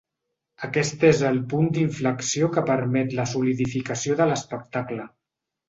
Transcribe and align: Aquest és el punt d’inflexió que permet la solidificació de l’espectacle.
Aquest 0.67 1.03
és 1.09 1.21
el 1.31 1.37
punt 1.51 1.69
d’inflexió 1.75 2.49
que 2.57 2.65
permet 2.71 3.15
la 3.21 3.29
solidificació 3.35 4.19
de 4.25 4.31
l’espectacle. 4.33 5.09